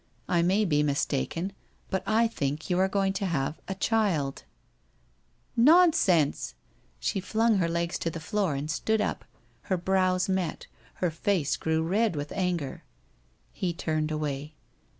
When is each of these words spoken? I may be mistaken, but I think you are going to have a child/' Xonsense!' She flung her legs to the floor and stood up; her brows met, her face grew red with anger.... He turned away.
I 0.27 0.41
may 0.41 0.65
be 0.65 0.81
mistaken, 0.81 1.53
but 1.91 2.01
I 2.07 2.27
think 2.27 2.71
you 2.71 2.79
are 2.79 2.87
going 2.87 3.13
to 3.13 3.25
have 3.27 3.59
a 3.67 3.75
child/' 3.75 4.45
Xonsense!' 5.59 6.55
She 6.99 7.19
flung 7.19 7.57
her 7.57 7.69
legs 7.69 7.99
to 7.99 8.09
the 8.09 8.19
floor 8.19 8.55
and 8.55 8.71
stood 8.71 8.99
up; 8.99 9.23
her 9.69 9.77
brows 9.77 10.27
met, 10.27 10.65
her 11.05 11.11
face 11.11 11.55
grew 11.55 11.83
red 11.83 12.15
with 12.15 12.31
anger.... 12.31 12.83
He 13.51 13.73
turned 13.75 14.09
away. 14.09 14.55